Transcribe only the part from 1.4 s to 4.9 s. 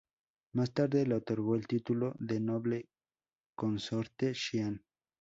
el título de Noble Consorte Xian.